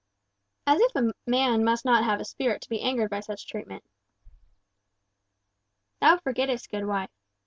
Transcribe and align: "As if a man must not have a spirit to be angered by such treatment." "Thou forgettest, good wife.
"As 0.65 0.81
if 0.81 0.95
a 0.95 1.13
man 1.29 1.63
must 1.63 1.85
not 1.85 2.03
have 2.03 2.19
a 2.19 2.25
spirit 2.25 2.63
to 2.63 2.69
be 2.69 2.81
angered 2.81 3.11
by 3.11 3.19
such 3.19 3.45
treatment." 3.47 3.83
"Thou 5.99 6.17
forgettest, 6.17 6.71
good 6.71 6.87
wife. 6.87 7.11